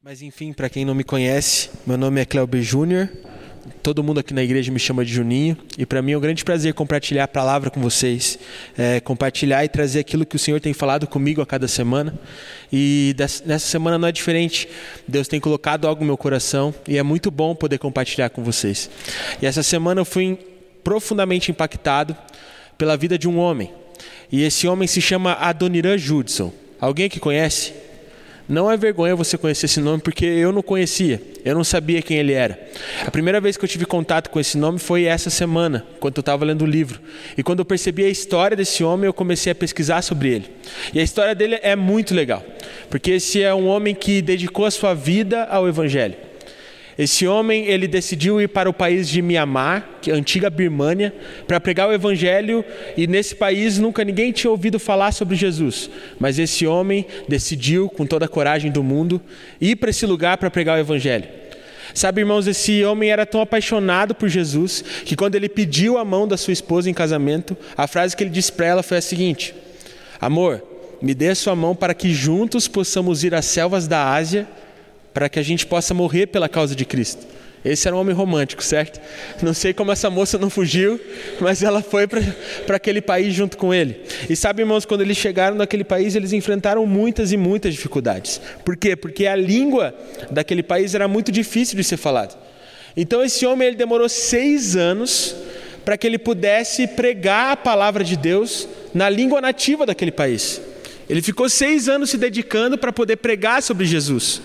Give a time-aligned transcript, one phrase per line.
[0.00, 3.10] Mas enfim, para quem não me conhece, meu nome é Cleuber Júnior.
[3.82, 5.56] Todo mundo aqui na igreja me chama de Juninho.
[5.76, 8.38] E para mim é um grande prazer compartilhar a palavra com vocês.
[8.78, 12.16] É, compartilhar e trazer aquilo que o Senhor tem falado comigo a cada semana.
[12.72, 13.12] E
[13.44, 14.68] nessa semana não é diferente.
[15.06, 18.88] Deus tem colocado algo no meu coração e é muito bom poder compartilhar com vocês.
[19.42, 20.38] E essa semana eu fui
[20.84, 22.16] profundamente impactado
[22.78, 23.72] pela vida de um homem.
[24.30, 26.52] E esse homem se chama Adoniran Judson.
[26.80, 27.87] Alguém aqui conhece?
[28.48, 32.16] Não é vergonha você conhecer esse nome, porque eu não conhecia, eu não sabia quem
[32.16, 32.58] ele era.
[33.06, 36.20] A primeira vez que eu tive contato com esse nome foi essa semana, quando eu
[36.20, 36.98] estava lendo o livro.
[37.36, 40.50] E quando eu percebi a história desse homem, eu comecei a pesquisar sobre ele.
[40.94, 42.42] E a história dele é muito legal,
[42.88, 46.27] porque esse é um homem que dedicou a sua vida ao Evangelho.
[46.98, 51.14] Esse homem, ele decidiu ir para o país de Mianmar, que é a antiga Birmânia,
[51.46, 52.64] para pregar o evangelho,
[52.96, 55.88] e nesse país nunca ninguém tinha ouvido falar sobre Jesus.
[56.18, 59.22] Mas esse homem decidiu, com toda a coragem do mundo,
[59.60, 61.28] ir para esse lugar para pregar o evangelho.
[61.94, 66.26] Sabe, irmãos, esse homem era tão apaixonado por Jesus que quando ele pediu a mão
[66.26, 69.54] da sua esposa em casamento, a frase que ele disse para ela foi a seguinte:
[70.20, 70.62] Amor,
[71.00, 74.48] me dê a sua mão para que juntos possamos ir às selvas da Ásia
[75.18, 77.26] para que a gente possa morrer pela causa de Cristo.
[77.64, 79.00] Esse era um homem romântico, certo?
[79.42, 81.00] Não sei como essa moça não fugiu,
[81.40, 84.00] mas ela foi para aquele país junto com ele.
[84.30, 88.40] E sabe, irmãos, quando eles chegaram naquele país, eles enfrentaram muitas e muitas dificuldades.
[88.64, 88.94] Por quê?
[88.94, 89.92] Porque a língua
[90.30, 92.36] daquele país era muito difícil de ser falada.
[92.96, 95.34] Então, esse homem ele demorou seis anos
[95.84, 100.60] para que ele pudesse pregar a palavra de Deus na língua nativa daquele país.
[101.10, 104.40] Ele ficou seis anos se dedicando para poder pregar sobre Jesus.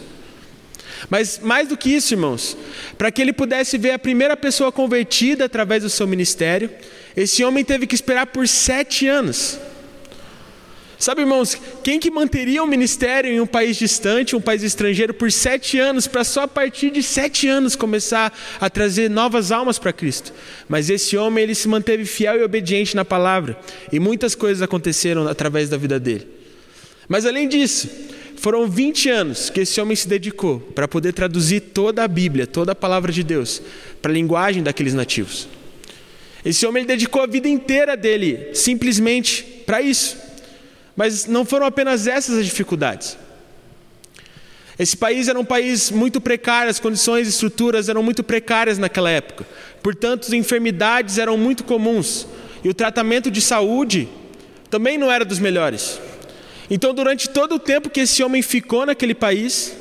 [1.09, 2.57] Mas mais do que isso, irmãos,
[2.97, 6.69] para que ele pudesse ver a primeira pessoa convertida através do seu ministério,
[7.15, 9.59] esse homem teve que esperar por sete anos.
[11.03, 15.29] Sabe, irmãos, quem que manteria um ministério em um país distante, um país estrangeiro, por
[15.29, 19.91] sete anos, para só a partir de sete anos começar a trazer novas almas para
[19.91, 20.31] Cristo?
[20.65, 23.59] Mas esse homem, ele se manteve fiel e obediente na palavra,
[23.91, 26.25] e muitas coisas aconteceram através da vida dele.
[27.09, 27.89] Mas além disso,
[28.43, 32.73] foram 20 anos que esse homem se dedicou para poder traduzir toda a Bíblia, toda
[32.73, 33.61] a palavra de Deus,
[34.01, 35.47] para a linguagem daqueles nativos.
[36.43, 40.17] Esse homem dedicou a vida inteira dele simplesmente para isso.
[40.93, 43.17] Mas não foram apenas essas as dificuldades.
[44.77, 49.09] Esse país era um país muito precário, as condições e estruturas eram muito precárias naquela
[49.09, 49.47] época.
[49.81, 52.27] Portanto, enfermidades eram muito comuns
[52.61, 54.09] e o tratamento de saúde
[54.69, 55.97] também não era dos melhores.
[56.69, 59.73] Então, durante todo o tempo que esse homem ficou naquele país,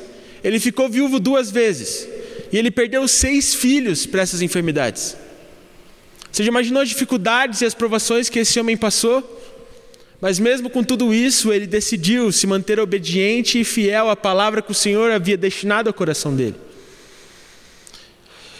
[0.43, 2.07] ele ficou viúvo duas vezes.
[2.51, 5.15] E ele perdeu seis filhos para essas enfermidades.
[6.31, 9.41] Você já imaginou as dificuldades e as provações que esse homem passou?
[10.19, 14.71] Mas mesmo com tudo isso, ele decidiu se manter obediente e fiel à palavra que
[14.71, 16.55] o Senhor havia destinado ao coração dele.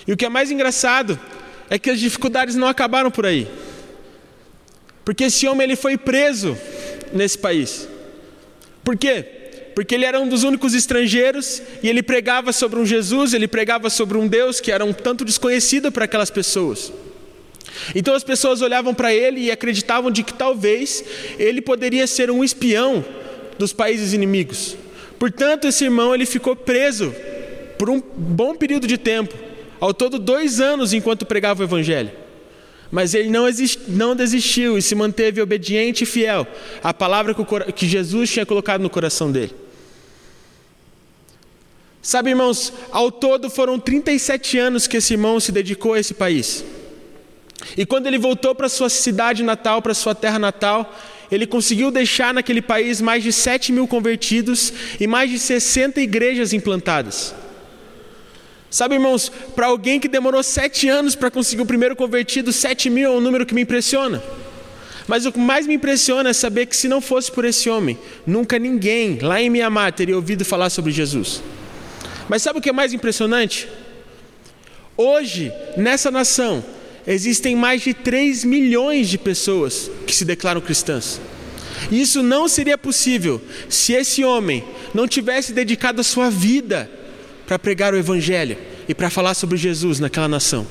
[0.05, 1.19] E o que é mais engraçado
[1.69, 3.47] é que as dificuldades não acabaram por aí.
[5.05, 6.57] Porque esse homem ele foi preso
[7.13, 7.87] nesse país.
[8.83, 9.25] Por quê?
[9.75, 13.89] Porque ele era um dos únicos estrangeiros e ele pregava sobre um Jesus, ele pregava
[13.89, 16.91] sobre um Deus que era um tanto desconhecido para aquelas pessoas.
[17.95, 21.03] Então as pessoas olhavam para ele e acreditavam de que talvez
[21.39, 23.03] ele poderia ser um espião
[23.57, 24.75] dos países inimigos.
[25.17, 27.13] Portanto, esse irmão ele ficou preso
[27.77, 29.33] por um bom período de tempo,
[29.79, 32.22] ao todo dois anos enquanto pregava o evangelho.
[32.93, 33.47] Mas ele não,
[33.87, 36.45] não desistiu e se manteve obediente e fiel
[36.83, 39.51] à palavra que, que Jesus tinha colocado no coração dele.
[42.03, 46.63] Sabe, irmãos, ao todo foram 37 anos que esse irmão se dedicou a esse país.
[47.75, 50.95] E quando ele voltou para sua cidade natal, para sua terra natal,
[51.31, 56.53] ele conseguiu deixar naquele país mais de 7 mil convertidos e mais de 60 igrejas
[56.53, 57.33] implantadas.
[58.73, 63.07] Sabe, irmãos, para alguém que demorou sete anos para conseguir o primeiro convertido, sete mil
[63.07, 64.19] é um número que me impressiona.
[65.07, 67.99] Mas o que mais me impressiona é saber que se não fosse por esse homem,
[68.25, 71.43] nunca ninguém lá em Mianmar teria ouvido falar sobre Jesus.
[72.27, 73.69] Mas sabe o que é mais impressionante?
[74.97, 76.65] Hoje, nessa nação,
[77.05, 81.21] existem mais de 3 milhões de pessoas que se declaram cristãs.
[81.91, 84.63] E isso não seria possível se esse homem
[84.95, 86.89] não tivesse dedicado a sua vida
[87.45, 88.57] para pregar o Evangelho
[88.87, 90.65] e para falar sobre Jesus naquela nação.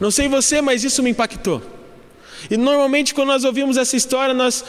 [0.00, 1.62] Não sei você, mas isso me impactou.
[2.50, 4.64] E normalmente, quando nós ouvimos essa história, nós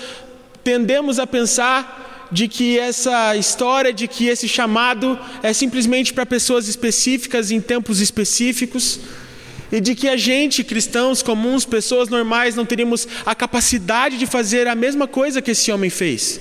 [0.63, 6.67] tendemos a pensar de que essa história, de que esse chamado é simplesmente para pessoas
[6.67, 8.99] específicas em tempos específicos,
[9.71, 14.67] e de que a gente, cristãos comuns, pessoas normais, não teríamos a capacidade de fazer
[14.67, 16.39] a mesma coisa que esse homem fez.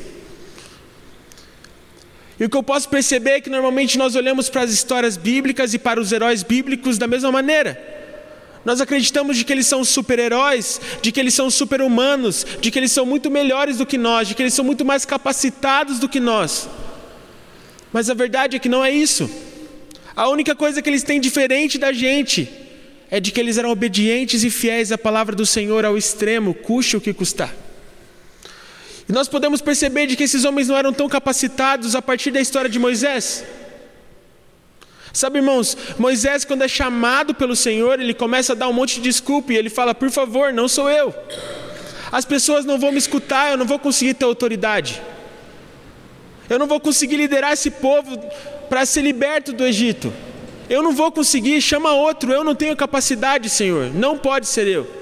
[2.43, 5.75] E o que eu posso perceber é que normalmente nós olhamos para as histórias bíblicas
[5.75, 7.81] e para os heróis bíblicos da mesma maneira.
[8.65, 12.91] Nós acreditamos de que eles são super-heróis, de que eles são super-humanos, de que eles
[12.91, 16.19] são muito melhores do que nós, de que eles são muito mais capacitados do que
[16.19, 16.69] nós.
[17.93, 19.31] Mas a verdade é que não é isso.
[20.17, 22.51] A única coisa que eles têm diferente da gente
[23.09, 26.97] é de que eles eram obedientes e fiéis à palavra do Senhor ao extremo, custe
[26.97, 27.55] o que custar.
[29.13, 32.71] Nós podemos perceber de que esses homens não eram tão capacitados a partir da história
[32.71, 33.45] de Moisés.
[35.13, 39.03] Sabe, irmãos, Moisés, quando é chamado pelo Senhor, ele começa a dar um monte de
[39.03, 41.15] desculpa e ele fala: Por favor, não sou eu.
[42.11, 45.03] As pessoas não vão me escutar, eu não vou conseguir ter autoridade.
[46.49, 48.19] Eu não vou conseguir liderar esse povo
[48.71, 50.11] para ser liberto do Egito.
[50.71, 53.93] Eu não vou conseguir, chama outro, eu não tenho capacidade, Senhor.
[53.93, 55.02] Não pode ser eu.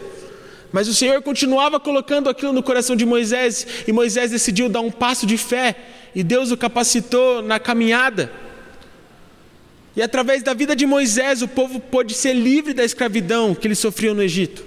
[0.72, 4.90] Mas o Senhor continuava colocando aquilo no coração de Moisés, e Moisés decidiu dar um
[4.90, 5.76] passo de fé,
[6.14, 8.30] e Deus o capacitou na caminhada.
[9.96, 13.78] E através da vida de Moisés, o povo pôde ser livre da escravidão que eles
[13.78, 14.64] sofriam no Egito.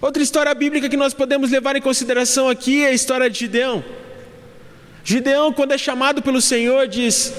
[0.00, 3.84] Outra história bíblica que nós podemos levar em consideração aqui é a história de Gideão.
[5.04, 7.32] Gideão, quando é chamado pelo Senhor, diz: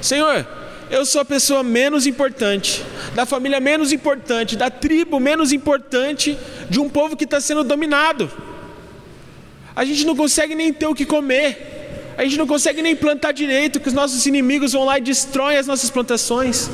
[0.00, 0.46] Senhor,
[0.94, 2.84] eu sou a pessoa menos importante,
[3.16, 6.38] da família menos importante, da tribo menos importante
[6.70, 8.30] de um povo que está sendo dominado.
[9.74, 13.32] A gente não consegue nem ter o que comer, a gente não consegue nem plantar
[13.32, 16.70] direito, que os nossos inimigos vão lá e destroem as nossas plantações.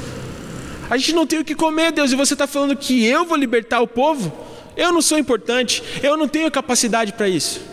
[0.91, 3.39] A gente não tem o que comer, Deus, e você está falando que eu vou
[3.39, 4.31] libertar o povo?
[4.77, 7.70] Eu não sou importante, eu não tenho capacidade para isso.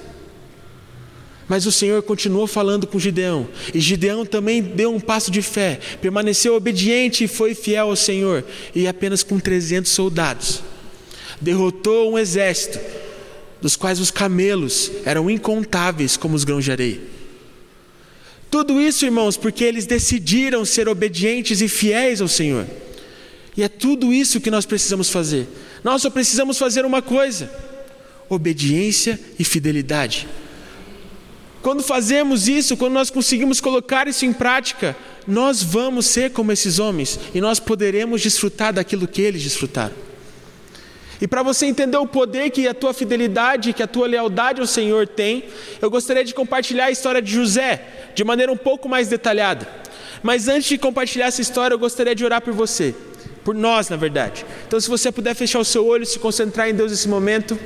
[1.48, 5.80] Mas o Senhor continuou falando com Gideão, e Gideão também deu um passo de fé,
[6.02, 8.44] permaneceu obediente e foi fiel ao Senhor,
[8.76, 10.62] e apenas com 300 soldados,
[11.40, 12.80] derrotou um exército,
[13.62, 17.00] dos quais os camelos eram incontáveis como os grãos de areia.
[18.50, 22.66] Tudo isso, irmãos, porque eles decidiram ser obedientes e fiéis ao Senhor.
[23.56, 25.48] E é tudo isso que nós precisamos fazer.
[25.84, 27.52] Nós só precisamos fazer uma coisa:
[28.30, 30.28] obediência e fidelidade.
[31.68, 34.96] Quando fazemos isso, quando nós conseguimos colocar isso em prática,
[35.28, 39.94] nós vamos ser como esses homens e nós poderemos desfrutar daquilo que eles desfrutaram.
[41.20, 44.66] E para você entender o poder que a tua fidelidade, que a tua lealdade ao
[44.66, 45.44] Senhor tem,
[45.82, 47.84] eu gostaria de compartilhar a história de José
[48.16, 49.68] de maneira um pouco mais detalhada.
[50.24, 52.96] Mas antes de compartilhar essa história, eu gostaria de orar por você,
[53.44, 54.46] por nós, na verdade.
[54.66, 57.60] Então, se você puder fechar o seu olho, se concentrar em Deus nesse momento.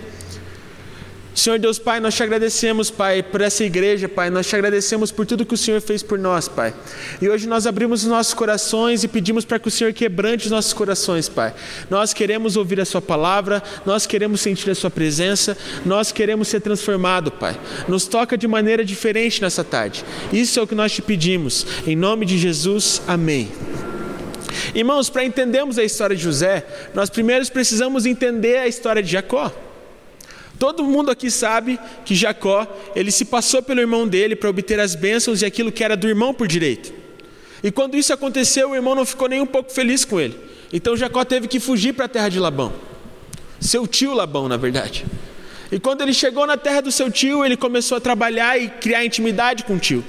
[1.33, 4.29] Senhor Deus Pai, nós te agradecemos, Pai, por essa igreja, Pai.
[4.29, 6.73] Nós te agradecemos por tudo que o Senhor fez por nós, Pai.
[7.21, 10.51] E hoje nós abrimos os nossos corações e pedimos para que o Senhor quebrante os
[10.51, 11.53] nossos corações, Pai.
[11.89, 16.59] Nós queremos ouvir a Sua palavra, nós queremos sentir a Sua presença, nós queremos ser
[16.59, 17.57] transformados, Pai.
[17.87, 20.03] Nos toca de maneira diferente nessa tarde.
[20.33, 21.65] Isso é o que nós te pedimos.
[21.87, 23.49] Em nome de Jesus, amém.
[24.75, 29.51] Irmãos, para entendermos a história de José, nós primeiro precisamos entender a história de Jacó.
[30.61, 34.93] Todo mundo aqui sabe que Jacó, ele se passou pelo irmão dele para obter as
[34.93, 36.93] bênçãos e aquilo que era do irmão por direito.
[37.63, 40.37] E quando isso aconteceu, o irmão não ficou nem um pouco feliz com ele.
[40.71, 42.73] Então Jacó teve que fugir para a terra de Labão.
[43.59, 45.03] Seu tio Labão, na verdade.
[45.71, 49.03] E quando ele chegou na terra do seu tio, ele começou a trabalhar e criar
[49.03, 50.05] intimidade com o tio.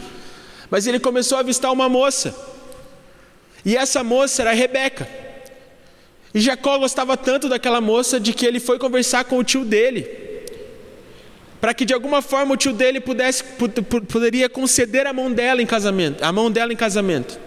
[0.70, 2.36] Mas ele começou a avistar uma moça.
[3.64, 5.08] E essa moça era Rebeca.
[6.34, 10.21] E Jacó gostava tanto daquela moça de que ele foi conversar com o tio dele
[11.62, 13.44] para que de alguma forma o tio dele pudesse
[14.08, 17.38] poderia conceder a mão dela em casamento, a mão dela em casamento.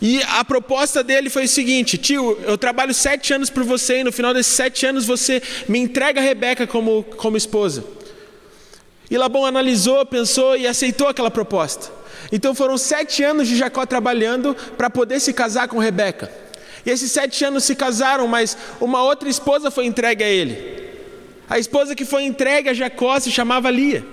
[0.00, 4.04] E a proposta dele foi o seguinte: tio, eu trabalho sete anos por você e
[4.04, 7.84] no final desses sete anos você me entrega a Rebeca como, como esposa.
[9.10, 11.92] E Labão analisou, pensou e aceitou aquela proposta.
[12.32, 16.32] Então foram sete anos de Jacó trabalhando para poder se casar com Rebeca.
[16.86, 20.83] E esses sete anos se casaram, mas uma outra esposa foi entregue a ele.
[21.48, 24.04] A esposa que foi entregue a Jacó se chamava Lia.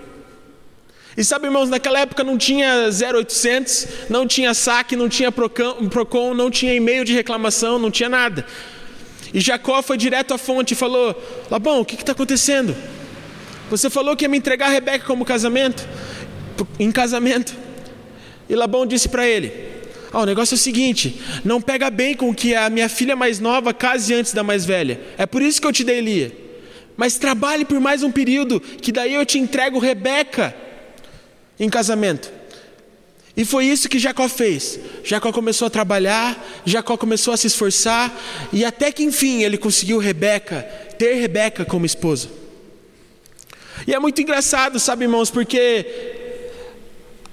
[1.16, 6.50] E sabe, irmãos, naquela época não tinha 0800, não tinha saque, não tinha Procon, não
[6.50, 8.46] tinha e-mail de reclamação, não tinha nada.
[9.34, 11.16] E Jacó foi direto à fonte e falou:
[11.50, 12.76] Labão, o que está acontecendo?
[13.70, 15.88] Você falou que ia me entregar a Rebeca como casamento,
[16.80, 17.56] em casamento.
[18.50, 19.52] E Labão disse para ele:
[20.14, 23.40] ah, o negócio é o seguinte: não pega bem com que a minha filha mais
[23.40, 25.00] nova case antes da mais velha.
[25.18, 26.51] É por isso que eu te dei Lia
[27.02, 30.56] mas trabalhe por mais um período, que daí eu te entrego Rebeca
[31.60, 32.32] em casamento.
[33.36, 34.80] E foi isso que Jacó fez.
[35.04, 38.16] Jacó começou a trabalhar, Jacó começou a se esforçar,
[38.54, 40.62] e até que enfim ele conseguiu Rebeca,
[41.00, 42.30] ter Rebeca como esposa.
[43.88, 46.20] E é muito engraçado, sabe, irmãos, porque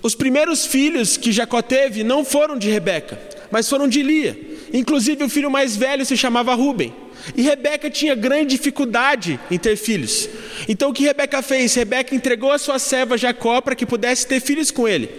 [0.03, 3.21] Os primeiros filhos que Jacó teve não foram de Rebeca,
[3.51, 4.35] mas foram de Lia.
[4.73, 7.08] Inclusive o filho mais velho se chamava Ruben.
[7.37, 10.29] E Rebeca tinha grande dificuldade em ter filhos.
[10.69, 11.75] Então o que Rebeca fez?
[11.75, 15.11] Rebeca entregou a sua serva Jacó para que pudesse ter filhos com ele.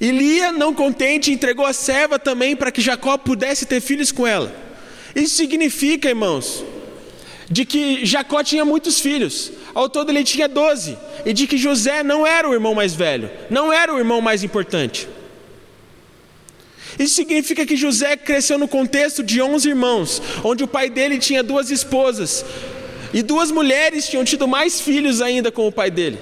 [0.00, 4.26] E Lia, não contente, entregou a serva também para que Jacó pudesse ter filhos com
[4.26, 4.54] ela.
[5.14, 6.64] Isso significa, irmãos,
[7.50, 9.52] de que Jacó tinha muitos filhos.
[9.74, 10.96] Ao todo ele tinha doze.
[11.26, 14.42] E de que José não era o irmão mais velho, não era o irmão mais
[14.42, 15.06] importante.
[17.00, 21.42] Isso significa que José cresceu no contexto de onze irmãos, onde o pai dele tinha
[21.42, 22.44] duas esposas.
[23.14, 26.18] E duas mulheres tinham tido mais filhos ainda com o pai dele.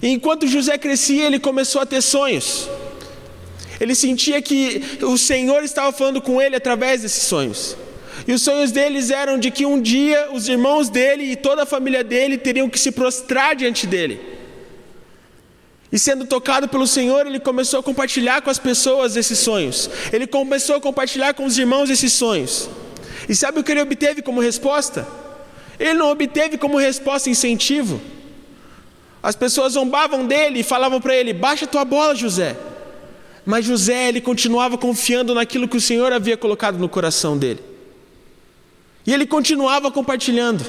[0.00, 2.68] E enquanto José crescia, ele começou a ter sonhos.
[3.80, 7.76] Ele sentia que o Senhor estava falando com ele através desses sonhos.
[8.28, 11.66] E os sonhos deles eram de que um dia os irmãos dele e toda a
[11.66, 14.29] família dele teriam que se prostrar diante dele.
[15.92, 19.90] E sendo tocado pelo Senhor, ele começou a compartilhar com as pessoas esses sonhos.
[20.12, 22.70] Ele começou a compartilhar com os irmãos esses sonhos.
[23.28, 25.06] E sabe o que ele obteve como resposta?
[25.78, 28.00] Ele não obteve como resposta incentivo.
[29.22, 32.56] As pessoas zombavam dele e falavam para ele: Baixa tua bola, José.
[33.44, 37.60] Mas José, ele continuava confiando naquilo que o Senhor havia colocado no coração dele.
[39.06, 40.64] E ele continuava compartilhando.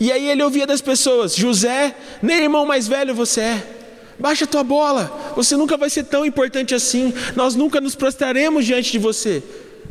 [0.00, 3.75] E aí ele ouvia das pessoas: José, nem irmão mais velho você é.
[4.18, 7.12] Baixa tua bola, você nunca vai ser tão importante assim.
[7.34, 9.42] Nós nunca nos prostraremos diante de você.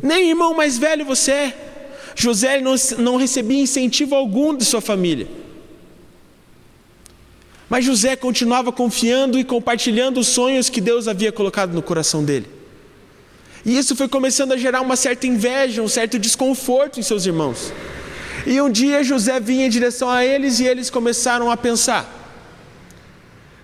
[0.02, 1.66] Nem irmão mais velho você é.
[2.14, 5.28] José não, não recebia incentivo algum de sua família.
[7.68, 12.46] Mas José continuava confiando e compartilhando os sonhos que Deus havia colocado no coração dele.
[13.64, 17.72] E isso foi começando a gerar uma certa inveja, um certo desconforto em seus irmãos.
[18.46, 22.25] E um dia José vinha em direção a eles e eles começaram a pensar: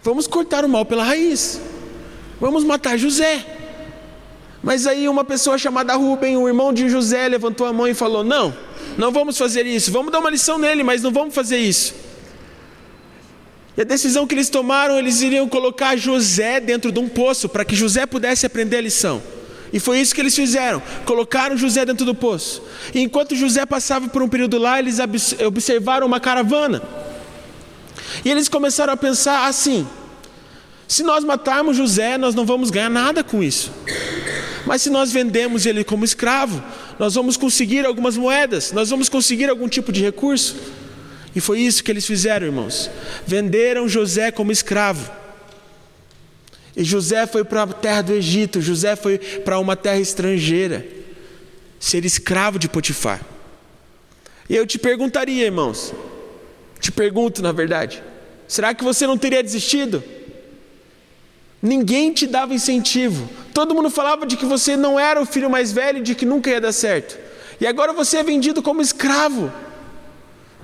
[0.02, 1.60] vamos cortar o mal pela raiz,
[2.40, 3.46] vamos matar José.
[4.62, 8.22] Mas aí uma pessoa chamada Rubem, o irmão de José, levantou a mão e falou:
[8.22, 8.54] Não,
[8.96, 11.94] não vamos fazer isso, vamos dar uma lição nele, mas não vamos fazer isso.
[13.76, 17.64] E a decisão que eles tomaram, eles iriam colocar José dentro de um poço para
[17.64, 19.22] que José pudesse aprender a lição.
[19.72, 20.82] E foi isso que eles fizeram.
[21.06, 22.62] Colocaram José dentro do poço.
[22.94, 24.98] E enquanto José passava por um período lá, eles
[25.46, 26.82] observaram uma caravana.
[28.24, 29.86] E eles começaram a pensar assim:
[30.86, 33.72] se nós matarmos José, nós não vamos ganhar nada com isso.
[34.66, 36.62] Mas se nós vendemos ele como escravo,
[36.98, 40.56] nós vamos conseguir algumas moedas, nós vamos conseguir algum tipo de recurso.
[41.34, 42.90] E foi isso que eles fizeram, irmãos.
[43.26, 45.10] Venderam José como escravo.
[46.76, 50.86] E José foi para a terra do Egito, José foi para uma terra estrangeira,
[51.78, 53.20] ser escravo de Potifar.
[54.48, 55.92] E eu te perguntaria, irmãos,
[56.80, 58.02] te pergunto na verdade,
[58.52, 60.04] será que você não teria desistido?
[61.62, 65.72] Ninguém te dava incentivo, todo mundo falava de que você não era o filho mais
[65.72, 67.18] velho de que nunca ia dar certo,
[67.58, 69.50] e agora você é vendido como escravo.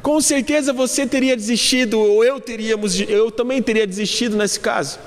[0.02, 4.98] Com certeza você teria desistido, ou eu teríamos, eu também teria desistido nesse caso.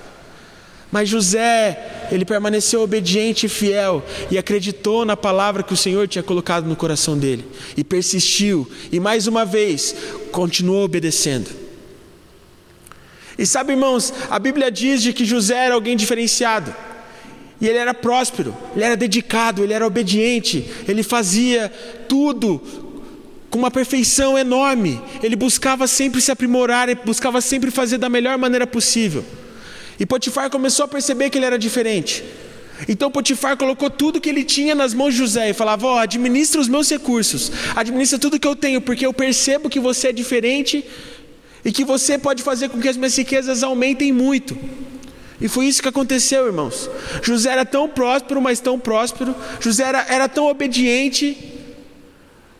[0.91, 6.23] Mas José, ele permaneceu obediente e fiel e acreditou na palavra que o Senhor tinha
[6.23, 7.45] colocado no coração dele
[7.77, 9.95] e persistiu e mais uma vez
[10.31, 11.70] continuou obedecendo.
[13.41, 16.71] E sabe, irmãos, a Bíblia diz de que José era alguém diferenciado.
[17.59, 21.71] E ele era próspero, ele era dedicado, ele era obediente, ele fazia
[22.07, 22.61] tudo
[23.49, 25.01] com uma perfeição enorme.
[25.23, 29.25] Ele buscava sempre se aprimorar, ele buscava sempre fazer da melhor maneira possível.
[29.99, 32.23] E Potifar começou a perceber que ele era diferente.
[32.87, 35.97] Então Potifar colocou tudo que ele tinha nas mãos de José e falava: Ó, oh,
[35.97, 40.11] administra os meus recursos, administra tudo que eu tenho, porque eu percebo que você é
[40.13, 40.85] diferente
[41.63, 44.57] e que você pode fazer com que as minhas riquezas aumentem muito.
[45.39, 46.89] E foi isso que aconteceu, irmãos.
[47.23, 49.35] José era tão próspero, mas tão próspero.
[49.59, 51.37] José era, era tão obediente.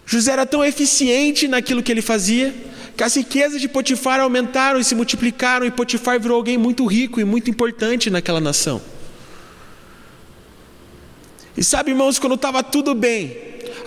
[0.05, 2.53] José era tão eficiente naquilo que ele fazia
[3.01, 7.20] que as riquezas de Potifar aumentaram e se multiplicaram, e Potifar virou alguém muito rico
[7.20, 8.79] e muito importante naquela nação.
[11.58, 13.36] E sabe, irmãos, quando estava tudo bem,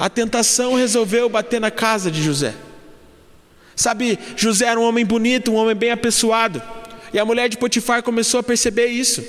[0.00, 2.54] a tentação resolveu bater na casa de José.
[3.76, 6.62] Sabe, José era um homem bonito, um homem bem apessoado,
[7.12, 9.24] e a mulher de Potifar começou a perceber isso.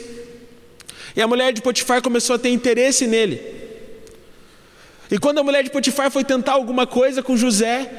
[1.15, 3.41] E a mulher de Potifar começou a ter interesse nele.
[5.09, 7.89] E quando a mulher de Potifar foi tentar alguma coisa com José,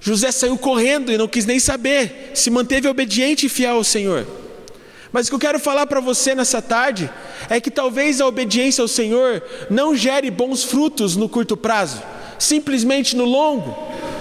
[0.00, 4.26] José saiu correndo e não quis nem saber, se manteve obediente e fiel ao Senhor.
[5.12, 7.10] Mas o que eu quero falar para você nessa tarde
[7.48, 12.00] é que talvez a obediência ao Senhor não gere bons frutos no curto prazo,
[12.38, 13.76] simplesmente no longo.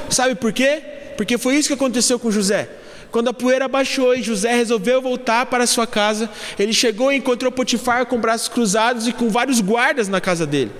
[0.09, 0.81] Sabe por quê?
[1.19, 2.69] Porque foi isso que aconteceu com José.
[3.11, 7.51] Quando a poeira baixou e José resolveu voltar para sua casa, ele chegou e encontrou
[7.51, 10.71] Potifar com braços cruzados e com vários guardas na casa dele.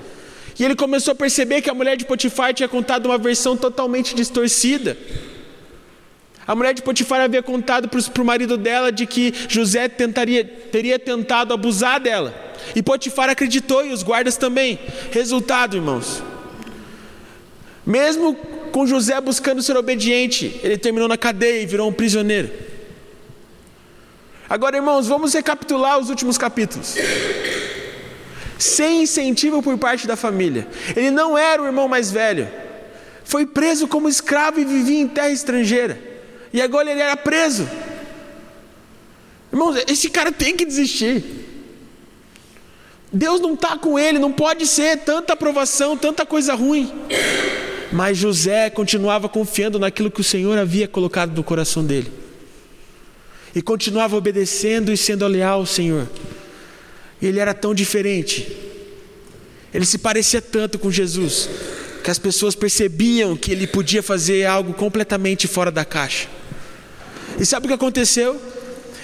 [0.58, 4.16] E ele começou a perceber que a mulher de Potifar tinha contado uma versão totalmente
[4.16, 4.96] distorcida.
[6.48, 10.98] A mulher de Potifar havia contado para o marido dela de que José tentaria, teria
[10.98, 12.34] tentado abusar dela.
[12.74, 14.80] E Potifar acreditou e os guardas também.
[15.12, 16.24] Resultado, irmãos.
[17.86, 18.38] Mesmo
[18.72, 22.52] com José buscando ser obediente, ele terminou na cadeia e virou um prisioneiro.
[24.50, 26.96] Agora, irmãos, vamos recapitular os últimos capítulos
[28.60, 30.68] sem incentivo por parte da família.
[30.94, 32.48] Ele não era o irmão mais velho.
[33.24, 35.98] Foi preso como escravo e vivia em terra estrangeira.
[36.52, 37.68] E agora ele era preso.
[39.52, 41.24] Irmãos, esse cara tem que desistir.
[43.14, 46.92] Deus não está com ele, não pode ser tanta aprovação, tanta coisa ruim.
[47.92, 52.12] Mas José continuava confiando naquilo que o Senhor havia colocado no coração dele.
[53.56, 56.08] E continuava obedecendo e sendo leal ao Senhor.
[57.22, 58.56] Ele era tão diferente.
[59.74, 61.50] Ele se parecia tanto com Jesus
[62.04, 66.28] que as pessoas percebiam que ele podia fazer algo completamente fora da caixa.
[67.40, 68.40] E sabe o que aconteceu?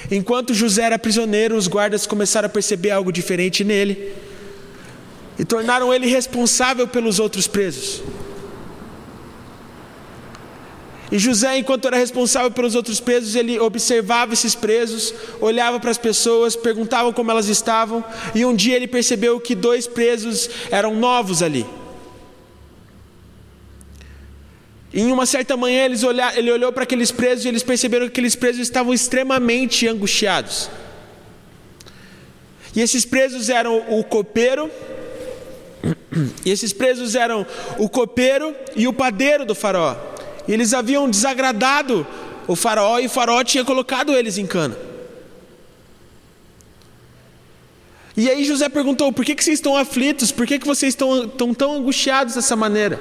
[0.10, 4.14] Enquanto José era prisioneiro, os guardas começaram a perceber algo diferente nele
[5.38, 8.02] e tornaram ele responsável pelos outros presos.
[11.12, 15.98] E José, enquanto era responsável pelos outros presos, ele observava esses presos, olhava para as
[15.98, 21.44] pessoas, perguntava como elas estavam, e um dia ele percebeu que dois presos eram novos
[21.44, 21.66] ali.
[24.92, 26.02] Em uma certa manhã eles
[26.38, 30.70] ele olhou para aqueles presos e eles perceberam que aqueles presos estavam extremamente angustiados.
[32.74, 34.72] E esses presos eram o copeiro,
[36.46, 37.46] e esses presos eram
[37.78, 40.15] o copeiro e o padeiro do faraó.
[40.48, 42.06] E eles haviam desagradado
[42.48, 44.78] o faraó e o faraó tinha colocado eles em cana.
[48.18, 50.32] E aí José perguntou: por que, que vocês estão aflitos?
[50.32, 53.00] Por que, que vocês estão, estão tão angustiados dessa maneira?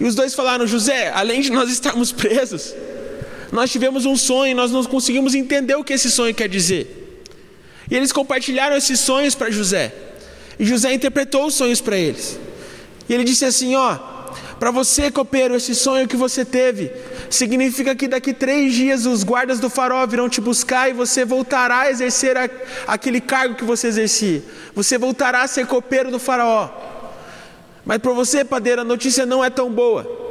[0.00, 2.74] E os dois falaram: José, além de nós estarmos presos,
[3.52, 7.22] nós tivemos um sonho nós não conseguimos entender o que esse sonho quer dizer.
[7.88, 9.94] E eles compartilharam esses sonhos para José.
[10.58, 12.38] E José interpretou os sonhos para eles.
[13.08, 14.15] E ele disse assim: Ó,
[14.58, 16.90] para você, copeiro, esse sonho que você teve
[17.28, 21.80] significa que daqui três dias os guardas do farol virão te buscar e você voltará
[21.80, 22.48] a exercer a,
[22.86, 24.42] aquele cargo que você exercia.
[24.74, 26.70] Você voltará a ser copeiro do faraó.
[27.84, 30.24] Mas para você, padeiro, a notícia não é tão boa.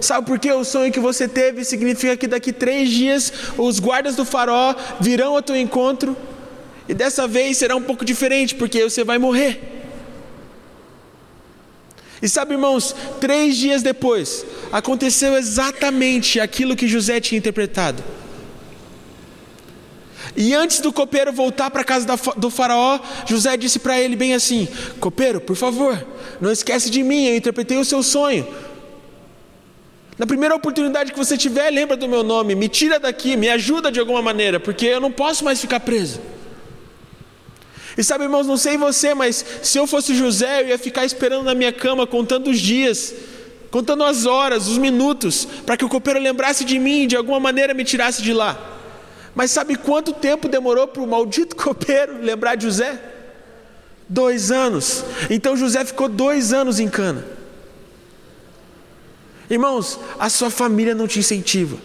[0.00, 0.52] Sabe por quê?
[0.52, 5.34] O sonho que você teve significa que daqui três dias os guardas do farol virão
[5.34, 6.16] ao teu encontro
[6.88, 9.77] e dessa vez será um pouco diferente, porque você vai morrer.
[12.20, 18.02] E sabe, irmãos, três dias depois, aconteceu exatamente aquilo que José tinha interpretado.
[20.36, 24.34] E antes do copeiro voltar para a casa do faraó, José disse para ele bem
[24.34, 24.68] assim:
[25.00, 26.06] Copeiro, por favor,
[26.40, 28.46] não esquece de mim, eu interpretei o seu sonho.
[30.18, 33.90] Na primeira oportunidade que você tiver, lembra do meu nome, me tira daqui, me ajuda
[33.90, 36.20] de alguma maneira, porque eu não posso mais ficar preso.
[37.98, 41.42] E sabe, irmãos, não sei você, mas se eu fosse José, eu ia ficar esperando
[41.42, 43.12] na minha cama, contando os dias,
[43.72, 47.40] contando as horas, os minutos, para que o copeiro lembrasse de mim e de alguma
[47.40, 48.56] maneira me tirasse de lá.
[49.34, 53.02] Mas sabe quanto tempo demorou para o maldito copeiro lembrar de José?
[54.08, 55.04] Dois anos.
[55.28, 57.26] Então José ficou dois anos em cana.
[59.50, 61.76] Irmãos, a sua família não te incentiva.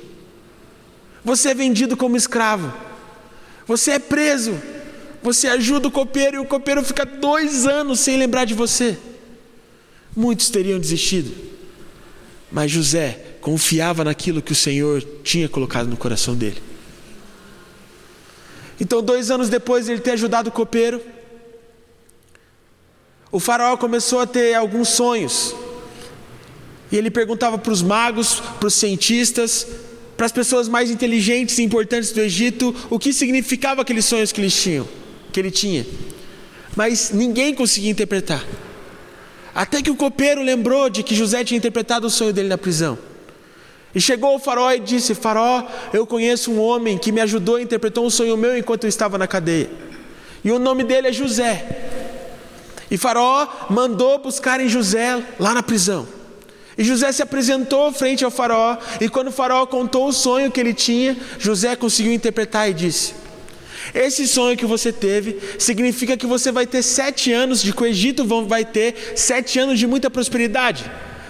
[1.25, 2.71] Você é vendido como escravo.
[3.65, 4.61] Você é preso.
[5.23, 8.97] Você ajuda o copeiro e o copeiro fica dois anos sem lembrar de você.
[10.13, 11.33] Muitos teriam desistido.
[12.51, 16.61] Mas José confiava naquilo que o Senhor tinha colocado no coração dele.
[18.79, 21.01] Então, dois anos depois de ele ter ajudado o copeiro,
[23.31, 25.55] o faraó começou a ter alguns sonhos.
[26.91, 29.65] E ele perguntava para os magos, para os cientistas,
[30.17, 34.41] para as pessoas mais inteligentes e importantes do Egito, o que significava aqueles sonhos que
[34.41, 35.02] eles tinham
[35.33, 35.85] que ele tinha,
[36.75, 38.45] mas ninguém conseguia interpretar.
[39.53, 42.97] Até que o copeiro lembrou de que José tinha interpretado o sonho dele na prisão.
[43.93, 47.63] E chegou ao faraó e disse: Faraó, eu conheço um homem que me ajudou e
[47.63, 49.69] interpretou um sonho meu enquanto eu estava na cadeia.
[50.43, 51.65] E o nome dele é José.
[52.89, 56.07] E Faraó mandou buscarem José lá na prisão.
[56.75, 58.77] E José se apresentou frente ao Faraó.
[58.99, 63.13] E quando o Faraó contou o sonho que ele tinha, José conseguiu interpretar e disse:
[63.93, 67.85] esse sonho que você teve significa que você vai ter sete anos de que o
[67.85, 70.89] Egito vai ter sete anos de muita prosperidade.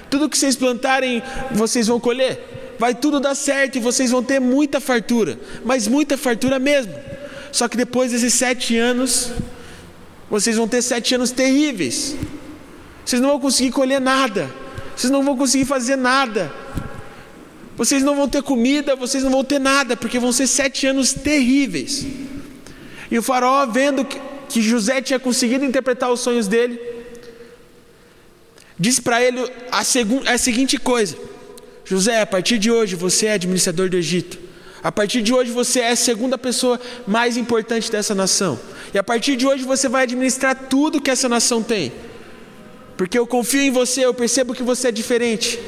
[0.10, 1.22] Tudo que vocês plantarem,
[1.52, 2.40] vocês vão colher.
[2.80, 6.94] vai tudo dar certo e vocês vão ter muita fartura, mas muita fartura mesmo.
[7.52, 9.32] Só que depois desses sete anos,
[10.30, 12.16] vocês vão ter sete anos terríveis.
[13.06, 14.50] Vocês não vão conseguir colher nada,
[14.96, 16.52] vocês não vão conseguir fazer nada.
[17.76, 21.12] Vocês não vão ter comida, vocês não vão ter nada, porque vão ser sete anos
[21.14, 22.06] terríveis.
[23.14, 24.04] E o faraó, vendo
[24.50, 26.82] que José tinha conseguido interpretar os sonhos dele,
[28.78, 29.40] disse para ele
[29.72, 29.82] a,
[30.34, 31.16] a seguinte coisa:
[31.86, 34.40] José, a partir de hoje você é administrador do Egito.
[34.84, 38.60] A partir de hoje você é a segunda pessoa mais importante dessa nação.
[38.92, 41.92] E a partir de hoje você vai administrar tudo que essa nação tem.
[42.98, 45.60] Porque eu confio em você, eu percebo que você é diferente.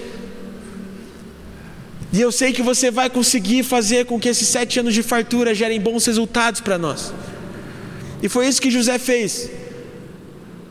[2.11, 5.53] E eu sei que você vai conseguir fazer com que esses sete anos de fartura
[5.53, 7.13] gerem bons resultados para nós.
[8.25, 9.51] E foi isso que José fez.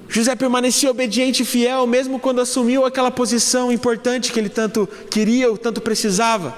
[0.08, 5.48] José permaneceu obediente e fiel, mesmo quando assumiu aquela posição importante que ele tanto queria
[5.48, 6.52] ou tanto precisava.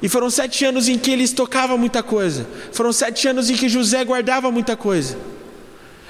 [0.00, 2.48] E foram sete anos em que ele estocava muita coisa.
[2.72, 5.18] Foram sete anos em que José guardava muita coisa.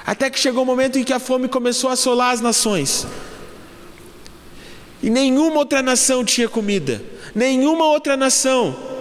[0.05, 3.05] Até que chegou o momento em que a fome começou a assolar as nações.
[5.01, 7.03] E nenhuma outra nação tinha comida,
[7.35, 8.92] nenhuma outra nação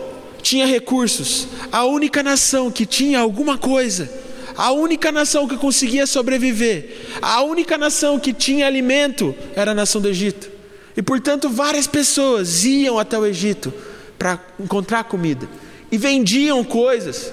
[0.42, 1.48] tinha recursos.
[1.70, 4.10] A única nação que tinha alguma coisa,
[4.56, 10.00] a única nação que conseguia sobreviver, a única nação que tinha alimento era a nação
[10.00, 10.50] do Egito.
[10.96, 13.72] E portanto, várias pessoas iam até o Egito
[14.18, 15.48] para encontrar comida
[15.90, 17.32] e vendiam coisas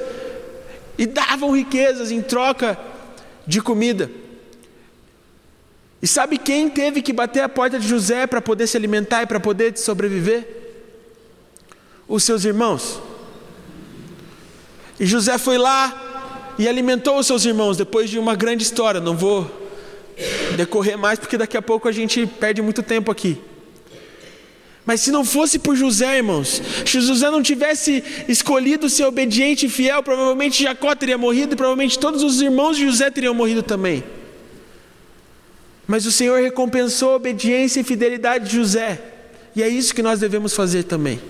[0.98, 2.78] e davam riquezas em troca
[3.46, 4.10] de comida.
[6.02, 9.26] E sabe quem teve que bater a porta de José para poder se alimentar e
[9.26, 10.59] para poder sobreviver?
[12.10, 13.00] Os seus irmãos.
[15.00, 19.00] E José foi lá e alimentou os seus irmãos depois de uma grande história.
[19.00, 19.50] Não vou
[20.58, 23.38] decorrer mais porque daqui a pouco a gente perde muito tempo aqui.
[24.86, 29.70] Mas se não fosse por José, irmãos, se José não tivesse escolhido ser obediente e
[29.70, 34.04] fiel, provavelmente Jacó teria morrido e provavelmente todos os irmãos de José teriam morrido também.
[35.86, 39.00] Mas o Senhor recompensou a obediência e fidelidade de José.
[39.56, 41.22] E é isso que nós devemos fazer também.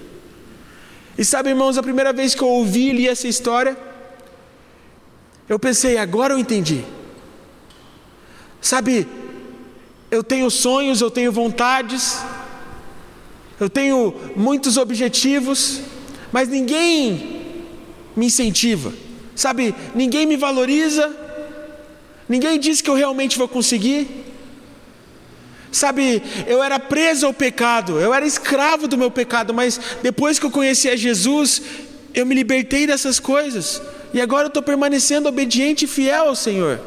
[1.20, 3.78] E sabe, irmãos, a primeira vez que eu ouvi e li essa história,
[5.50, 6.86] eu pensei, agora eu entendi.
[8.62, 9.06] Sabe,
[10.10, 12.20] eu tenho sonhos, eu tenho vontades,
[13.60, 15.82] eu tenho muitos objetivos,
[16.32, 17.42] mas ninguém
[18.16, 18.94] me incentiva.
[19.36, 21.14] Sabe, ninguém me valoriza,
[22.30, 24.19] ninguém diz que eu realmente vou conseguir.
[25.72, 30.46] Sabe, eu era preso ao pecado, eu era escravo do meu pecado, mas depois que
[30.46, 31.62] eu conheci a Jesus,
[32.14, 33.82] eu me libertei dessas coisas,
[34.14, 36.80] e agora eu estou permanecendo obediente e fiel ao Senhor.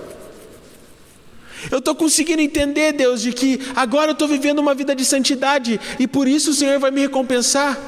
[1.70, 5.80] Eu estou conseguindo entender, Deus, de que agora eu estou vivendo uma vida de santidade,
[5.98, 7.78] e por isso o Senhor vai me recompensar.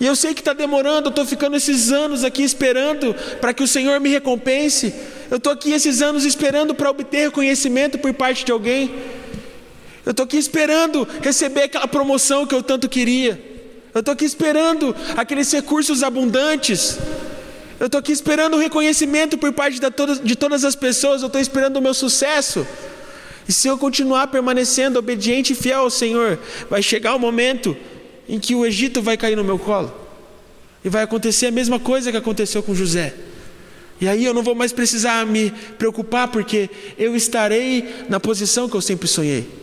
[0.00, 3.62] E eu sei que está demorando, eu estou ficando esses anos aqui esperando para que
[3.62, 4.94] o Senhor me recompense.
[5.30, 8.94] Eu estou aqui esses anos esperando para obter reconhecimento por parte de alguém.
[10.08, 13.38] Eu estou aqui esperando receber aquela promoção que eu tanto queria.
[13.92, 16.98] Eu estou aqui esperando aqueles recursos abundantes.
[17.78, 21.20] Eu estou aqui esperando o reconhecimento por parte de todas, de todas as pessoas.
[21.20, 22.66] Eu estou esperando o meu sucesso.
[23.46, 26.38] E se eu continuar permanecendo obediente e fiel ao Senhor,
[26.70, 27.76] vai chegar o momento
[28.26, 29.94] em que o Egito vai cair no meu colo.
[30.82, 33.14] E vai acontecer a mesma coisa que aconteceu com José.
[34.00, 38.74] E aí eu não vou mais precisar me preocupar, porque eu estarei na posição que
[38.74, 39.57] eu sempre sonhei.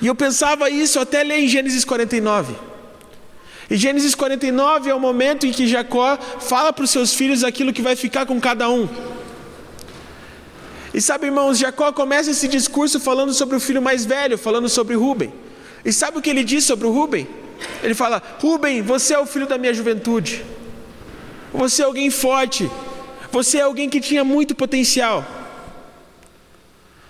[0.00, 2.54] E eu pensava isso até ler em Gênesis 49.
[3.70, 7.72] E Gênesis 49 é o momento em que Jacó fala para os seus filhos aquilo
[7.72, 8.88] que vai ficar com cada um.
[10.94, 14.94] E sabe, irmãos, Jacó começa esse discurso falando sobre o filho mais velho, falando sobre
[14.94, 15.32] Rubem.
[15.84, 17.28] E sabe o que ele diz sobre o Rubem?
[17.82, 20.44] Ele fala: Rubem, você é o filho da minha juventude.
[21.52, 22.70] Você é alguém forte.
[23.30, 25.37] Você é alguém que tinha muito potencial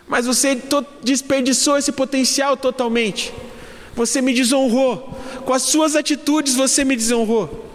[0.08, 0.58] mas você
[1.02, 3.32] desperdiçou esse potencial totalmente.
[3.94, 5.18] Você me desonrou.
[5.44, 7.66] Com as suas atitudes você me desonrou.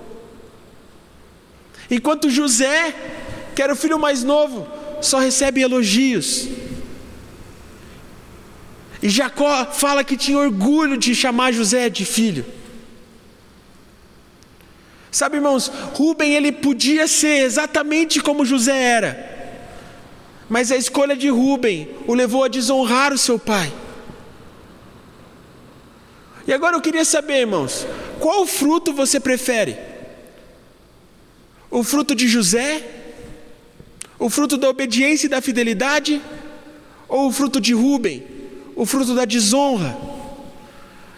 [1.91, 2.95] Enquanto José,
[3.55, 4.67] que era o filho mais novo,
[5.01, 6.47] só recebe elogios.
[9.01, 12.45] E Jacó fala que tinha orgulho de chamar José de filho.
[15.11, 19.32] Sabe, irmãos, Rubem ele podia ser exatamente como José era.
[20.49, 23.71] Mas a escolha de Rubem o levou a desonrar o seu pai.
[26.45, 27.87] E agora eu queria saber, irmãos,
[28.19, 29.77] qual fruto você prefere?
[31.71, 32.83] O fruto de José?
[34.19, 36.21] O fruto da obediência e da fidelidade?
[37.07, 38.23] Ou o fruto de Rubem?
[38.75, 39.97] O fruto da desonra?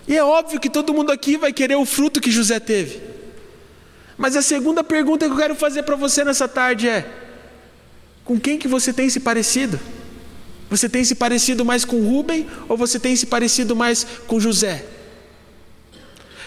[0.08, 3.02] E é óbvio que todo mundo aqui vai querer o fruto que José teve.
[4.18, 7.06] Mas a segunda pergunta que eu quero fazer para você nessa tarde é:
[8.26, 9.80] com quem que você tem se parecido?
[10.70, 14.84] Você tem se parecido mais com Rubem ou você tem se parecido mais com José?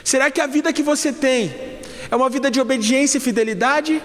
[0.02, 1.54] Será que a vida que você tem
[2.10, 4.02] é uma vida de obediência e fidelidade?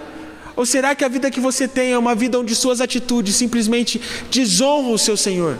[0.54, 4.00] Ou será que a vida que você tem é uma vida onde suas atitudes simplesmente
[4.30, 5.58] desonram o seu Senhor?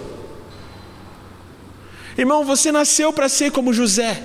[2.16, 4.22] Irmão, você nasceu para ser como José.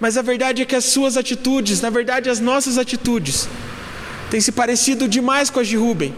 [0.00, 3.48] Mas a verdade é que as suas atitudes, na verdade as nossas atitudes,
[4.32, 6.16] têm se parecido demais com as de Rubem.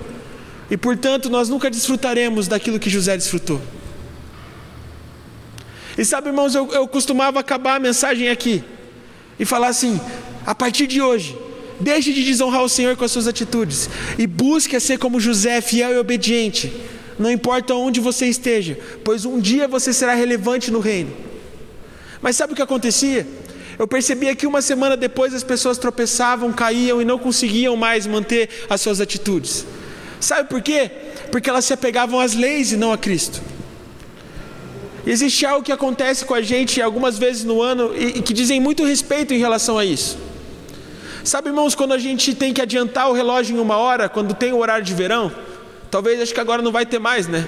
[0.71, 3.61] E portanto nós nunca desfrutaremos daquilo que José desfrutou.
[5.99, 8.63] E sabe, irmãos, eu, eu costumava acabar a mensagem aqui
[9.37, 10.01] e falar assim:
[10.47, 11.37] a partir de hoje,
[11.81, 15.93] deixe de desonrar o Senhor com as suas atitudes e busque ser como José, fiel
[15.93, 16.73] e obediente
[17.19, 21.13] não importa onde você esteja, pois um dia você será relevante no reino.
[22.21, 23.27] Mas sabe o que acontecia?
[23.79, 28.49] Eu percebia que uma semana depois as pessoas tropeçavam, caíam e não conseguiam mais manter
[28.69, 29.67] as suas atitudes.
[30.21, 30.91] Sabe por quê?
[31.31, 33.41] Porque elas se apegavam às leis e não a Cristo.
[35.05, 38.33] E existe algo que acontece com a gente algumas vezes no ano e, e que
[38.33, 40.17] dizem muito respeito em relação a isso.
[41.23, 44.53] Sabe, irmãos, quando a gente tem que adiantar o relógio em uma hora, quando tem
[44.53, 45.33] o horário de verão,
[45.95, 47.47] Talvez acho que agora não vai ter mais, né?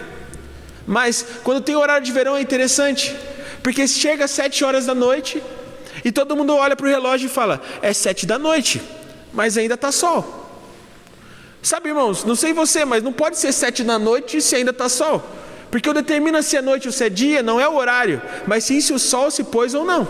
[0.87, 3.13] Mas quando tem horário de verão é interessante,
[3.61, 5.43] porque chega às sete horas da noite
[6.07, 8.81] e todo mundo olha para o relógio e fala: é sete da noite,
[9.33, 10.47] mas ainda está sol.
[11.61, 14.89] Sabe, irmãos, não sei você, mas não pode ser sete da noite se ainda está
[14.89, 15.21] sol,
[15.69, 18.63] porque o determina se é noite ou se é dia não é o horário, mas
[18.63, 20.07] sim se o sol se pôs ou não.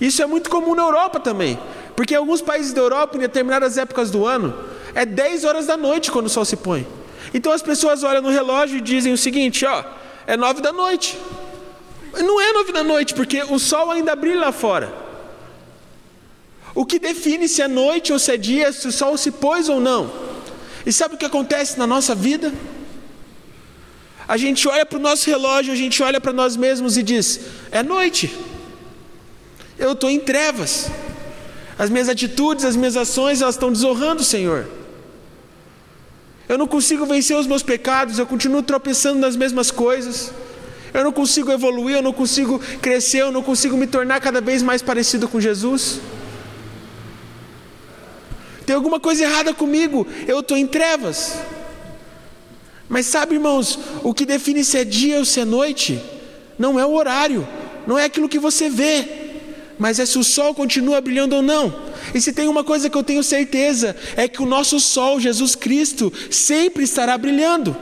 [0.00, 1.56] Isso é muito comum na Europa também,
[1.94, 4.52] porque em alguns países da Europa, em determinadas épocas do ano,
[4.96, 6.84] é 10 horas da noite quando o sol se põe.
[7.32, 9.84] Então as pessoas olham no relógio e dizem o seguinte: ó,
[10.26, 11.16] é nove da noite.
[12.12, 14.92] Não é nove da noite, porque o sol ainda brilha lá fora.
[16.74, 19.68] O que define se é noite ou se é dia, se o sol se pôs
[19.68, 20.10] ou não.
[20.86, 22.52] E sabe o que acontece na nossa vida?
[24.26, 27.40] A gente olha para o nosso relógio, a gente olha para nós mesmos e diz:
[27.70, 28.34] é noite.
[29.78, 30.90] Eu estou em trevas.
[31.78, 34.68] As minhas atitudes, as minhas ações, elas estão desonrando o Senhor.
[36.48, 40.32] Eu não consigo vencer os meus pecados, eu continuo tropeçando nas mesmas coisas.
[40.92, 44.62] Eu não consigo evoluir, eu não consigo crescer, eu não consigo me tornar cada vez
[44.62, 46.00] mais parecido com Jesus.
[48.64, 51.38] Tem alguma coisa errada comigo, eu estou em trevas.
[52.88, 56.02] Mas sabe, irmãos, o que define se é dia ou se é noite,
[56.58, 57.46] não é o horário,
[57.86, 59.06] não é aquilo que você vê,
[59.78, 61.74] mas é se o sol continua brilhando ou não.
[62.14, 65.54] E se tem uma coisa que eu tenho certeza, é que o nosso sol, Jesus
[65.54, 67.76] Cristo, sempre estará brilhando.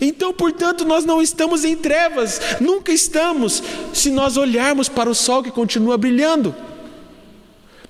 [0.00, 5.42] Então, portanto, nós não estamos em trevas, nunca estamos, se nós olharmos para o sol
[5.42, 6.54] que continua brilhando.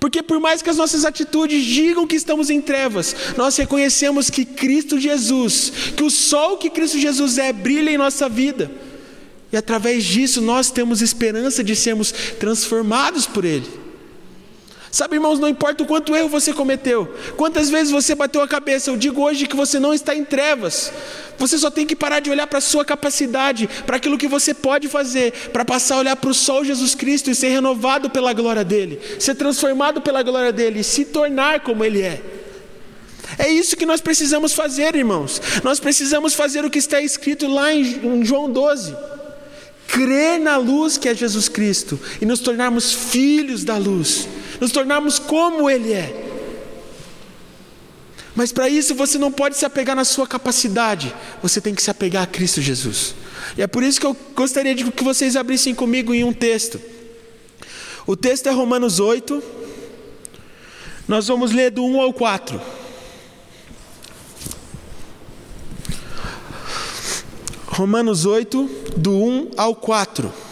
[0.01, 4.45] Porque por mais que as nossas atitudes digam que estamos em trevas, nós reconhecemos que
[4.45, 8.69] Cristo Jesus, que o sol que Cristo Jesus é, brilha em nossa vida.
[9.53, 12.11] E através disso nós temos esperança de sermos
[12.41, 13.82] transformados por Ele.
[14.93, 18.91] Sabe, irmãos, não importa o quanto erro você cometeu, quantas vezes você bateu a cabeça,
[18.91, 20.93] eu digo hoje que você não está em trevas.
[21.39, 24.53] Você só tem que parar de olhar para a sua capacidade, para aquilo que você
[24.53, 28.35] pode fazer, para passar a olhar para o sol Jesus Cristo e ser renovado pela
[28.35, 32.21] glória dele, ser transformado pela glória dele e se tornar como ele é.
[33.39, 35.41] É isso que nós precisamos fazer, irmãos.
[35.65, 38.95] Nós precisamos fazer o que está escrito lá em João 12
[39.89, 44.27] crer na luz que é Jesus Cristo e nos tornarmos filhos da luz
[44.63, 46.31] nos tornarmos como Ele é.
[48.33, 51.91] Mas para isso você não pode se apegar na sua capacidade, você tem que se
[51.91, 53.13] apegar a Cristo Jesus.
[53.59, 56.81] E é por isso que eu gostaria de que vocês abrissem comigo em um texto.
[58.07, 59.43] O texto é Romanos 8,
[61.09, 62.61] nós vamos ler do 1 ao 4.
[67.67, 70.52] Romanos 8, do 1 ao 4.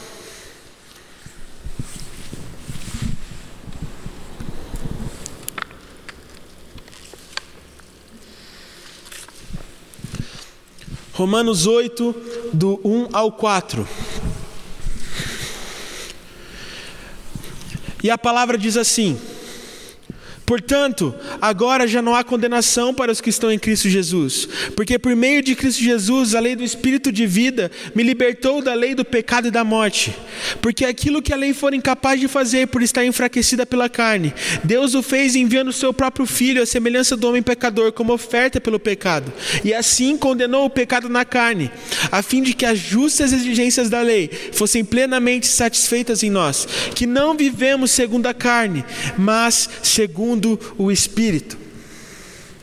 [11.21, 12.17] Romanos 8,
[12.51, 13.87] do 1 ao 4.
[18.03, 19.21] E a palavra diz assim:
[20.51, 25.15] Portanto, agora já não há condenação para os que estão em Cristo Jesus, porque por
[25.15, 29.05] meio de Cristo Jesus, a lei do Espírito de vida me libertou da lei do
[29.05, 30.13] pecado e da morte.
[30.61, 34.35] Porque aquilo que a lei for incapaz de fazer por estar enfraquecida pela carne,
[34.65, 38.61] Deus o fez enviando o seu próprio Filho, à semelhança do homem pecador, como oferta
[38.61, 39.33] pelo pecado,
[39.63, 41.71] e assim condenou o pecado na carne,
[42.11, 47.07] a fim de que as justas exigências da lei fossem plenamente satisfeitas em nós, que
[47.07, 48.85] não vivemos segundo a carne,
[49.17, 50.40] mas segundo
[50.79, 51.59] o Espírito.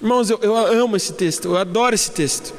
[0.02, 2.54] Irmãos, eu, eu amo esse texto, eu adoro esse texto.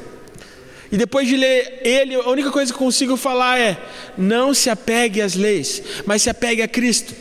[0.91, 3.77] E depois de ler ele, a única coisa que consigo falar é:
[4.17, 7.13] não se apegue às leis, mas se apegue a Cristo.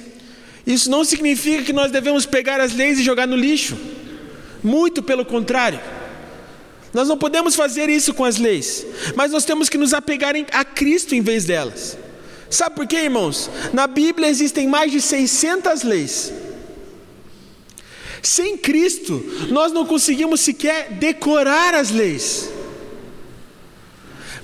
[0.66, 3.76] Isso não significa que nós devemos pegar as leis e jogar no lixo.
[4.62, 5.80] Muito pelo contrário.
[6.92, 8.84] Nós não podemos fazer isso com as leis,
[9.14, 11.96] mas nós temos que nos apegar a Cristo em vez delas.
[12.50, 13.50] Sabe por quê, irmãos?
[13.72, 16.32] Na Bíblia existem mais de 600 leis.
[18.22, 22.50] Sem Cristo, nós não conseguimos sequer decorar as leis.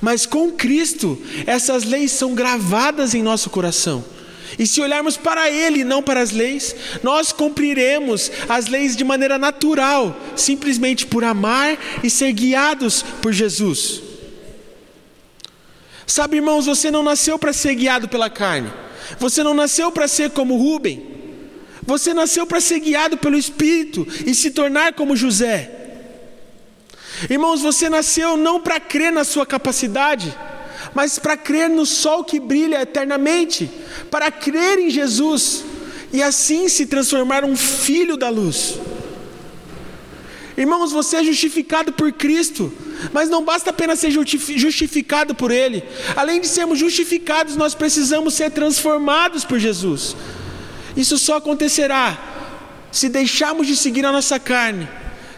[0.01, 4.05] Mas com Cristo, essas leis são gravadas em nosso coração.
[4.59, 9.03] E se olharmos para Ele e não para as leis, nós cumpriremos as leis de
[9.03, 14.03] maneira natural, simplesmente por amar e ser guiados por Jesus.
[16.07, 18.71] Sabe, irmãos, você não nasceu para ser guiado pela carne,
[19.19, 21.14] você não nasceu para ser como Rubem,
[21.87, 25.71] você nasceu para ser guiado pelo Espírito e se tornar como José.
[27.29, 30.37] Irmãos, você nasceu não para crer na sua capacidade,
[30.95, 33.71] mas para crer no sol que brilha eternamente,
[34.11, 35.65] para crer em Jesus
[36.13, 38.79] e assim se transformar um filho da luz.
[40.57, 42.73] Irmãos, você é justificado por Cristo,
[43.13, 45.83] mas não basta apenas ser justificado por Ele.
[46.15, 50.15] Além de sermos justificados, nós precisamos ser transformados por Jesus.
[50.97, 52.19] Isso só acontecerá
[52.91, 54.89] se deixarmos de seguir a nossa carne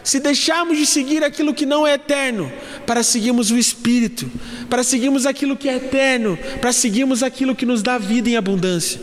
[0.07, 2.49] se deixarmos de seguir aquilo que não é eterno,
[2.85, 4.31] para seguirmos o Espírito,
[4.69, 9.01] para seguirmos aquilo que é eterno, para seguirmos aquilo que nos dá vida em abundância.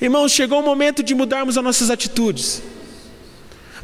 [0.00, 2.62] Irmãos, chegou o momento de mudarmos as nossas atitudes.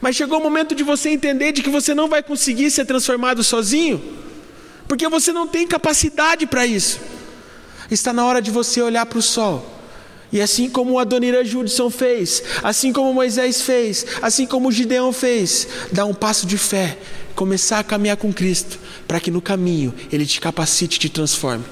[0.00, 3.42] Mas chegou o momento de você entender de que você não vai conseguir ser transformado
[3.42, 4.00] sozinho,
[4.86, 7.00] porque você não tem capacidade para isso.
[7.90, 9.71] Está na hora de você olhar para o sol
[10.32, 16.06] e assim como Adonirã Judson fez, assim como Moisés fez, assim como Gideão fez, dá
[16.06, 16.98] um passo de fé,
[17.34, 21.64] começar a caminhar com Cristo, para que no caminho Ele te capacite e te transforme.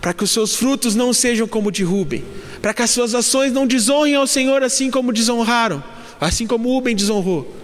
[0.00, 2.24] Para que os seus frutos não sejam como de Rubem,
[2.62, 5.84] para que as suas ações não desonrem ao Senhor assim como desonraram,
[6.18, 7.54] assim como Rubem desonrou,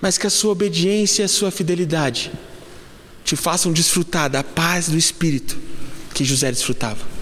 [0.00, 2.30] mas que a sua obediência e a sua fidelidade
[3.24, 5.58] te façam desfrutar da paz do Espírito
[6.14, 7.17] que José desfrutava.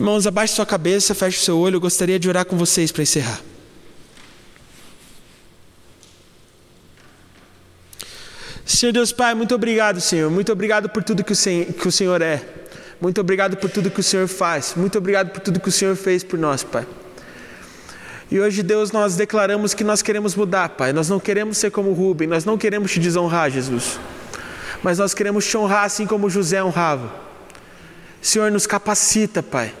[0.00, 1.76] Irmãos, abaixe sua cabeça, feche o seu olho.
[1.76, 3.38] Eu gostaria de orar com vocês para encerrar.
[8.64, 10.30] Senhor Deus Pai, muito obrigado, Senhor.
[10.30, 12.42] Muito obrigado por tudo que o, Senhor, que o Senhor é.
[12.98, 14.72] Muito obrigado por tudo que o Senhor faz.
[14.74, 16.86] Muito obrigado por tudo que o Senhor fez por nós, Pai.
[18.30, 20.94] E hoje, Deus, nós declaramos que nós queremos mudar, Pai.
[20.94, 24.00] Nós não queremos ser como Rubem, nós não queremos te desonrar, Jesus.
[24.82, 27.12] Mas nós queremos te honrar assim como José honrava.
[28.22, 29.74] Senhor, nos capacita, Pai.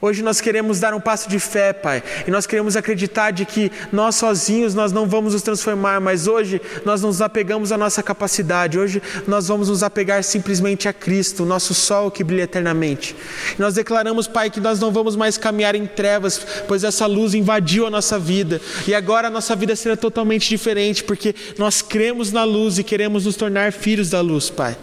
[0.00, 3.70] Hoje nós queremos dar um passo de fé, Pai, e nós queremos acreditar de que
[3.92, 8.78] nós sozinhos nós não vamos nos transformar, mas hoje nós nos apegamos à nossa capacidade.
[8.78, 13.16] Hoje nós vamos nos apegar simplesmente a Cristo, o nosso sol que brilha eternamente.
[13.56, 17.34] E nós declaramos, Pai, que nós não vamos mais caminhar em trevas, pois essa luz
[17.34, 18.60] invadiu a nossa vida.
[18.86, 23.24] E agora a nossa vida será totalmente diferente, porque nós cremos na luz e queremos
[23.24, 24.76] nos tornar filhos da luz, Pai.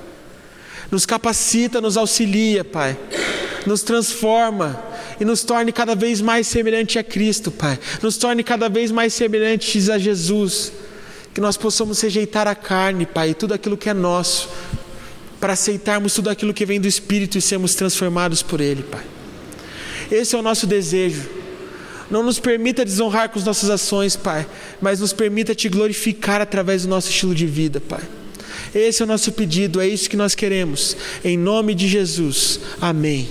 [0.89, 2.97] Nos capacita, nos auxilia, Pai.
[3.65, 4.81] Nos transforma
[5.19, 7.79] e nos torne cada vez mais semelhante a Cristo, Pai.
[8.01, 10.71] Nos torne cada vez mais semelhantes a Jesus.
[11.33, 14.49] Que nós possamos rejeitar a carne, Pai, tudo aquilo que é nosso,
[15.39, 19.03] para aceitarmos tudo aquilo que vem do Espírito e sermos transformados por Ele, Pai.
[20.11, 21.29] Esse é o nosso desejo.
[22.09, 24.45] Não nos permita desonrar com as nossas ações, Pai,
[24.81, 28.01] mas nos permita te glorificar através do nosso estilo de vida, Pai.
[28.73, 30.95] Esse é o nosso pedido, é isso que nós queremos.
[31.23, 32.59] Em nome de Jesus.
[32.79, 33.29] Amém.